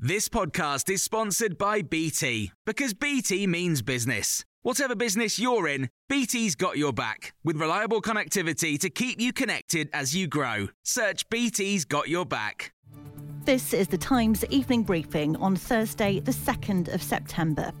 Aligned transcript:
This 0.00 0.28
podcast 0.28 0.88
is 0.90 1.02
sponsored 1.02 1.58
by 1.58 1.82
BT 1.82 2.52
because 2.64 2.94
BT 2.94 3.48
means 3.48 3.82
business. 3.82 4.44
Whatever 4.62 4.94
business 4.94 5.40
you're 5.40 5.66
in, 5.66 5.90
BT's 6.08 6.54
got 6.54 6.78
your 6.78 6.92
back 6.92 7.34
with 7.42 7.56
reliable 7.56 8.00
connectivity 8.00 8.78
to 8.78 8.90
keep 8.90 9.20
you 9.20 9.32
connected 9.32 9.90
as 9.92 10.14
you 10.14 10.28
grow. 10.28 10.68
Search 10.84 11.28
BT's 11.30 11.84
got 11.84 12.08
your 12.08 12.24
back. 12.24 12.72
This 13.44 13.74
is 13.74 13.88
the 13.88 13.98
Times 13.98 14.44
evening 14.50 14.84
briefing 14.84 15.34
on 15.38 15.56
Thursday, 15.56 16.20
the 16.20 16.30
2nd 16.30 16.94
of 16.94 17.02
September. 17.02 17.72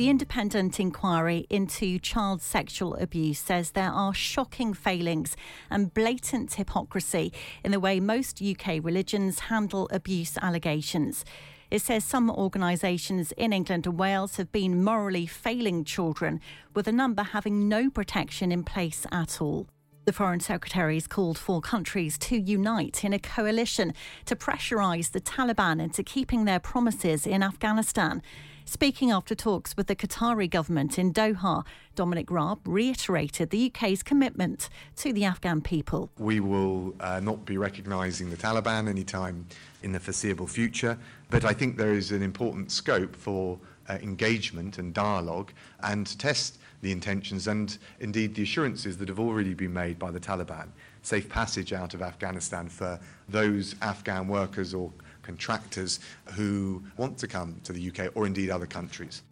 The 0.00 0.08
independent 0.08 0.80
inquiry 0.80 1.46
into 1.50 1.98
child 1.98 2.40
sexual 2.40 2.94
abuse 2.94 3.38
says 3.38 3.72
there 3.72 3.92
are 3.92 4.14
shocking 4.14 4.72
failings 4.72 5.36
and 5.68 5.92
blatant 5.92 6.54
hypocrisy 6.54 7.34
in 7.62 7.70
the 7.70 7.80
way 7.80 8.00
most 8.00 8.40
UK 8.40 8.82
religions 8.82 9.40
handle 9.40 9.90
abuse 9.92 10.38
allegations. 10.40 11.26
It 11.70 11.82
says 11.82 12.02
some 12.02 12.30
organisations 12.30 13.32
in 13.32 13.52
England 13.52 13.86
and 13.86 13.98
Wales 13.98 14.36
have 14.38 14.50
been 14.50 14.82
morally 14.82 15.26
failing 15.26 15.84
children, 15.84 16.40
with 16.72 16.88
a 16.88 16.92
number 16.92 17.22
having 17.22 17.68
no 17.68 17.90
protection 17.90 18.50
in 18.50 18.64
place 18.64 19.04
at 19.12 19.42
all. 19.42 19.66
The 20.06 20.14
Foreign 20.14 20.40
Secretary 20.40 20.94
has 20.94 21.06
called 21.06 21.36
for 21.36 21.60
countries 21.60 22.16
to 22.18 22.40
unite 22.40 23.04
in 23.04 23.12
a 23.12 23.18
coalition 23.18 23.92
to 24.24 24.34
pressurise 24.34 25.12
the 25.12 25.20
Taliban 25.20 25.78
into 25.78 26.02
keeping 26.02 26.46
their 26.46 26.58
promises 26.58 27.26
in 27.26 27.42
Afghanistan. 27.42 28.22
Speaking 28.70 29.10
after 29.10 29.34
talks 29.34 29.76
with 29.76 29.88
the 29.88 29.96
Qatari 29.96 30.48
government 30.48 30.96
in 30.96 31.12
Doha, 31.12 31.66
Dominic 31.96 32.30
Raab 32.30 32.60
reiterated 32.64 33.50
the 33.50 33.66
UK's 33.66 34.04
commitment 34.04 34.68
to 34.94 35.12
the 35.12 35.24
Afghan 35.24 35.60
people. 35.60 36.08
We 36.18 36.38
will 36.38 36.94
uh, 37.00 37.18
not 37.18 37.44
be 37.44 37.58
recognising 37.58 38.30
the 38.30 38.36
Taliban 38.36 38.88
anytime 38.88 39.46
in 39.82 39.90
the 39.90 39.98
foreseeable 39.98 40.46
future, 40.46 40.96
but 41.30 41.44
I 41.44 41.52
think 41.52 41.78
there 41.78 41.94
is 41.94 42.12
an 42.12 42.22
important 42.22 42.70
scope 42.70 43.16
for 43.16 43.58
uh, 43.88 43.94
engagement 44.02 44.78
and 44.78 44.94
dialogue 44.94 45.50
and 45.82 46.06
to 46.06 46.16
test 46.16 46.58
the 46.80 46.92
intentions 46.92 47.48
and 47.48 47.76
indeed 47.98 48.36
the 48.36 48.44
assurances 48.44 48.96
that 48.98 49.08
have 49.08 49.18
already 49.18 49.52
been 49.52 49.72
made 49.72 49.98
by 49.98 50.12
the 50.12 50.20
Taliban. 50.20 50.68
Safe 51.02 51.28
passage 51.28 51.72
out 51.72 51.92
of 51.92 52.02
Afghanistan 52.02 52.68
for 52.68 53.00
those 53.28 53.74
Afghan 53.82 54.28
workers 54.28 54.74
or 54.74 54.92
contractors 55.30 56.00
who 56.34 56.82
want 56.96 57.16
to 57.18 57.28
come 57.28 57.60
to 57.62 57.72
the 57.72 57.82
UK 57.88 58.10
or 58.16 58.26
indeed 58.26 58.50
other 58.50 58.66
countries. 58.66 59.22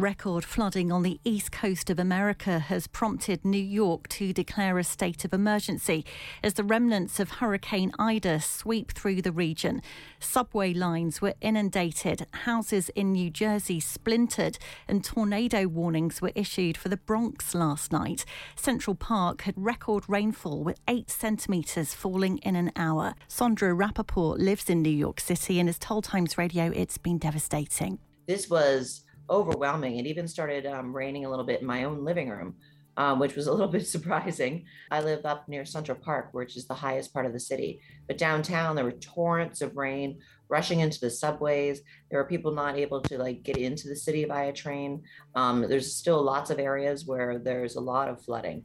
Record 0.00 0.44
flooding 0.44 0.92
on 0.92 1.02
the 1.02 1.18
east 1.24 1.50
coast 1.50 1.90
of 1.90 1.98
America 1.98 2.60
has 2.60 2.86
prompted 2.86 3.44
New 3.44 3.58
York 3.58 4.06
to 4.10 4.32
declare 4.32 4.78
a 4.78 4.84
state 4.84 5.24
of 5.24 5.34
emergency 5.34 6.04
as 6.40 6.54
the 6.54 6.62
remnants 6.62 7.18
of 7.18 7.32
Hurricane 7.32 7.90
Ida 7.98 8.38
sweep 8.38 8.92
through 8.92 9.22
the 9.22 9.32
region. 9.32 9.82
Subway 10.20 10.72
lines 10.72 11.20
were 11.20 11.34
inundated, 11.40 12.28
houses 12.44 12.90
in 12.90 13.10
New 13.10 13.28
Jersey 13.28 13.80
splintered, 13.80 14.60
and 14.86 15.02
tornado 15.02 15.66
warnings 15.66 16.22
were 16.22 16.30
issued 16.36 16.76
for 16.76 16.88
the 16.88 16.96
Bronx 16.96 17.52
last 17.52 17.90
night. 17.90 18.24
Central 18.54 18.94
Park 18.94 19.42
had 19.42 19.54
record 19.56 20.04
rainfall 20.06 20.62
with 20.62 20.78
eight 20.86 21.10
centimetres 21.10 21.92
falling 21.92 22.38
in 22.38 22.54
an 22.54 22.70
hour. 22.76 23.14
Sandra 23.26 23.74
Rappaport 23.74 24.38
lives 24.38 24.70
in 24.70 24.80
New 24.80 24.90
York 24.90 25.18
City 25.18 25.58
and 25.58 25.68
has 25.68 25.76
told 25.76 26.04
Times 26.04 26.38
Radio 26.38 26.70
it's 26.72 26.98
been 26.98 27.18
devastating. 27.18 27.98
This 28.28 28.48
was 28.48 29.04
overwhelming. 29.30 29.98
It 29.98 30.06
even 30.06 30.28
started 30.28 30.66
um, 30.66 30.94
raining 30.94 31.24
a 31.24 31.30
little 31.30 31.44
bit 31.44 31.60
in 31.60 31.66
my 31.66 31.84
own 31.84 32.04
living 32.04 32.28
room, 32.28 32.54
um, 32.96 33.18
which 33.18 33.36
was 33.36 33.46
a 33.46 33.52
little 33.52 33.68
bit 33.76 33.86
surprising. 33.86 34.64
I 34.90 35.00
live 35.00 35.24
up 35.24 35.48
near 35.48 35.64
Central 35.64 35.98
Park, 35.98 36.30
which 36.32 36.56
is 36.56 36.66
the 36.66 36.74
highest 36.74 37.12
part 37.12 37.26
of 37.26 37.32
the 37.32 37.40
city. 37.40 37.80
But 38.06 38.18
downtown, 38.18 38.76
there 38.76 38.84
were 38.84 38.92
torrents 38.92 39.60
of 39.60 39.76
rain 39.76 40.20
rushing 40.48 40.80
into 40.80 41.00
the 41.00 41.10
subways. 41.10 41.80
There 42.10 42.20
were 42.20 42.28
people 42.28 42.52
not 42.52 42.78
able 42.78 43.00
to 43.02 43.18
like 43.18 43.42
get 43.42 43.56
into 43.56 43.88
the 43.88 43.96
city 43.96 44.24
via 44.24 44.52
train. 44.52 45.02
Um, 45.34 45.62
there's 45.68 45.94
still 45.94 46.22
lots 46.22 46.50
of 46.50 46.58
areas 46.58 47.06
where 47.06 47.38
there's 47.38 47.76
a 47.76 47.80
lot 47.80 48.08
of 48.08 48.22
flooding. 48.22 48.64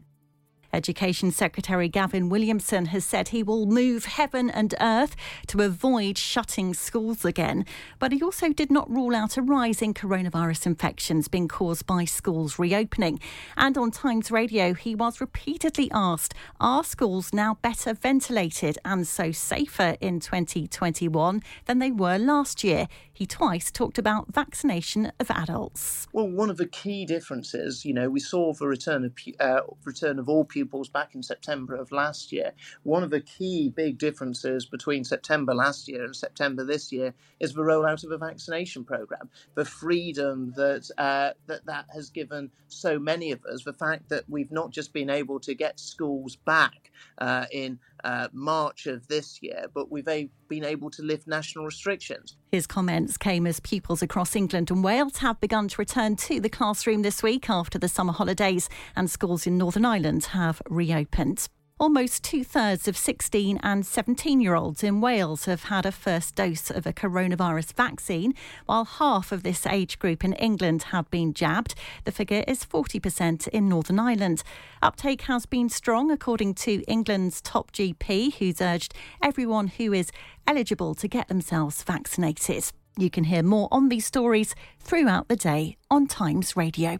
Education 0.73 1.31
Secretary 1.31 1.87
Gavin 1.87 2.29
Williamson 2.29 2.87
has 2.87 3.05
said 3.05 3.27
he 3.27 3.43
will 3.43 3.67
move 3.67 4.05
heaven 4.05 4.49
and 4.49 4.73
earth 4.81 5.15
to 5.47 5.61
avoid 5.61 6.17
shutting 6.17 6.73
schools 6.73 7.23
again. 7.23 7.65
But 7.99 8.11
he 8.11 8.23
also 8.23 8.51
did 8.51 8.71
not 8.71 8.89
rule 8.89 9.15
out 9.15 9.37
a 9.37 9.41
rise 9.43 9.83
in 9.83 9.93
coronavirus 9.93 10.65
infections 10.65 11.27
being 11.27 11.47
caused 11.47 11.85
by 11.85 12.05
schools 12.05 12.57
reopening. 12.57 13.19
And 13.55 13.77
on 13.77 13.91
Times 13.91 14.31
Radio, 14.31 14.73
he 14.73 14.95
was 14.95 15.21
repeatedly 15.21 15.91
asked 15.93 16.33
Are 16.59 16.83
schools 16.83 17.33
now 17.33 17.59
better 17.61 17.93
ventilated 17.93 18.79
and 18.83 19.07
so 19.07 19.31
safer 19.31 19.95
in 20.01 20.19
2021 20.19 21.43
than 21.65 21.79
they 21.79 21.91
were 21.91 22.17
last 22.17 22.63
year? 22.63 22.87
He 23.15 23.27
twice 23.27 23.71
talked 23.71 23.99
about 23.99 24.33
vaccination 24.33 25.11
of 25.19 25.29
adults. 25.29 26.07
Well, 26.13 26.27
one 26.27 26.49
of 26.49 26.57
the 26.57 26.65
key 26.65 27.05
differences, 27.05 27.85
you 27.85 27.93
know, 27.93 28.09
we 28.09 28.19
saw 28.19 28.53
the 28.53 28.67
return 28.67 29.05
of 29.05 29.13
uh, 29.39 29.61
return 29.85 30.17
of 30.17 30.27
all 30.27 30.45
pupils 30.63 30.89
back 30.89 31.15
in 31.15 31.23
September 31.23 31.75
of 31.75 31.91
last 31.91 32.31
year. 32.31 32.53
One 32.83 33.03
of 33.03 33.09
the 33.09 33.21
key 33.21 33.69
big 33.69 33.97
differences 33.97 34.65
between 34.65 35.03
September 35.03 35.53
last 35.53 35.87
year 35.87 36.03
and 36.05 36.15
September 36.15 36.63
this 36.65 36.91
year 36.91 37.13
is 37.39 37.53
the 37.53 37.61
rollout 37.61 38.03
of 38.03 38.11
a 38.11 38.17
vaccination 38.17 38.85
program. 38.85 39.29
The 39.55 39.65
freedom 39.65 40.53
that 40.55 40.89
uh, 40.97 41.31
that 41.47 41.65
that 41.65 41.85
has 41.93 42.09
given 42.09 42.51
so 42.67 42.99
many 42.99 43.31
of 43.31 43.43
us. 43.45 43.63
The 43.63 43.73
fact 43.73 44.09
that 44.09 44.23
we've 44.29 44.51
not 44.51 44.71
just 44.71 44.93
been 44.93 45.09
able 45.09 45.39
to 45.41 45.53
get 45.53 45.79
schools 45.79 46.35
back 46.37 46.91
uh, 47.17 47.45
in 47.51 47.79
uh, 48.03 48.27
March 48.33 48.85
of 48.87 49.07
this 49.07 49.39
year, 49.41 49.65
but 49.73 49.91
we've 49.91 50.07
a- 50.07 50.29
been 50.47 50.65
able 50.65 50.89
to 50.91 51.01
lift 51.03 51.27
national 51.27 51.65
restrictions. 51.65 52.35
His 52.51 52.67
comments 52.67 53.17
came 53.17 53.47
as 53.47 53.59
pupils 53.59 54.01
across 54.01 54.35
England 54.35 54.71
and 54.71 54.83
Wales 54.83 55.17
have 55.17 55.39
begun 55.39 55.67
to 55.69 55.75
return 55.77 56.15
to 56.17 56.39
the 56.39 56.49
classroom 56.49 57.01
this 57.01 57.23
week 57.23 57.49
after 57.49 57.79
the 57.79 57.87
summer 57.87 58.13
holidays, 58.13 58.69
and 58.95 59.09
schools 59.09 59.47
in 59.47 59.57
Northern 59.57 59.85
Ireland 59.85 60.25
have 60.25 60.61
reopened. 60.69 61.47
Almost 61.83 62.23
two 62.23 62.45
thirds 62.45 62.87
of 62.87 62.95
16 62.95 63.59
and 63.61 63.85
17 63.85 64.39
year 64.39 64.55
olds 64.55 64.85
in 64.85 65.01
Wales 65.01 65.43
have 65.43 65.63
had 65.63 65.85
a 65.85 65.91
first 65.91 66.33
dose 66.33 66.71
of 66.71 66.87
a 66.87 66.93
coronavirus 66.93 67.73
vaccine, 67.73 68.35
while 68.67 68.85
half 68.85 69.33
of 69.33 69.43
this 69.43 69.67
age 69.67 69.99
group 69.99 70.23
in 70.23 70.31
England 70.35 70.83
have 70.93 71.11
been 71.11 71.33
jabbed. 71.33 71.75
The 72.05 72.13
figure 72.13 72.45
is 72.47 72.63
40% 72.63 73.49
in 73.49 73.67
Northern 73.67 73.99
Ireland. 73.99 74.43
Uptake 74.81 75.23
has 75.23 75.45
been 75.45 75.67
strong, 75.67 76.09
according 76.09 76.53
to 76.53 76.83
England's 76.83 77.41
top 77.41 77.73
GP, 77.73 78.35
who's 78.35 78.61
urged 78.61 78.93
everyone 79.21 79.67
who 79.67 79.91
is 79.91 80.09
eligible 80.47 80.95
to 80.95 81.09
get 81.09 81.27
themselves 81.27 81.83
vaccinated. 81.83 82.71
You 82.97 83.09
can 83.09 83.25
hear 83.25 83.43
more 83.43 83.67
on 83.71 83.89
these 83.89 84.05
stories 84.05 84.55
throughout 84.79 85.27
the 85.27 85.35
day 85.35 85.75
on 85.91 86.07
Times 86.07 86.55
Radio. 86.55 86.99